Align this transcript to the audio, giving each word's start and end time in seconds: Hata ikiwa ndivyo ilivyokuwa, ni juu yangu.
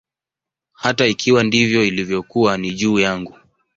Hata 0.73 1.07
ikiwa 1.07 1.43
ndivyo 1.43 1.83
ilivyokuwa, 1.83 2.57
ni 2.57 2.71
juu 2.73 2.99
yangu. 2.99 3.37